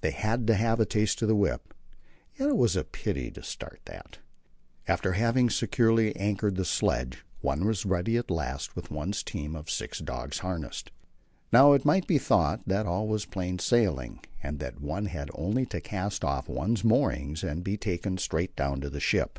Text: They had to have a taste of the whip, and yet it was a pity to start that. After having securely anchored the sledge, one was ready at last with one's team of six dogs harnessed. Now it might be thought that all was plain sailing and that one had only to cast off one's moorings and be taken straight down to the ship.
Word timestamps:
They 0.00 0.12
had 0.12 0.46
to 0.46 0.54
have 0.54 0.80
a 0.80 0.86
taste 0.86 1.20
of 1.20 1.28
the 1.28 1.36
whip, 1.36 1.74
and 2.38 2.46
yet 2.46 2.48
it 2.48 2.56
was 2.56 2.74
a 2.74 2.84
pity 2.84 3.30
to 3.32 3.42
start 3.42 3.82
that. 3.84 4.16
After 4.86 5.12
having 5.12 5.50
securely 5.50 6.16
anchored 6.16 6.54
the 6.54 6.64
sledge, 6.64 7.22
one 7.42 7.66
was 7.66 7.84
ready 7.84 8.16
at 8.16 8.30
last 8.30 8.74
with 8.74 8.90
one's 8.90 9.22
team 9.22 9.54
of 9.54 9.68
six 9.68 9.98
dogs 9.98 10.38
harnessed. 10.38 10.90
Now 11.52 11.74
it 11.74 11.84
might 11.84 12.06
be 12.06 12.16
thought 12.16 12.62
that 12.66 12.86
all 12.86 13.08
was 13.08 13.26
plain 13.26 13.58
sailing 13.58 14.20
and 14.42 14.58
that 14.60 14.80
one 14.80 15.04
had 15.04 15.28
only 15.34 15.66
to 15.66 15.82
cast 15.82 16.24
off 16.24 16.48
one's 16.48 16.82
moorings 16.82 17.44
and 17.44 17.62
be 17.62 17.76
taken 17.76 18.16
straight 18.16 18.56
down 18.56 18.80
to 18.80 18.88
the 18.88 19.00
ship. 19.00 19.38